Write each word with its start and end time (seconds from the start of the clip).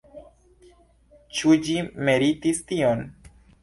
Ĉu 1.41 1.55
ĝi 1.69 1.79
meritis 2.11 2.67
tion? 2.73 3.09